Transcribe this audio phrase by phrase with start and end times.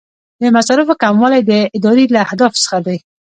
[0.41, 2.97] د مصارفو کموالی د ادارې له اهدافو څخه دی.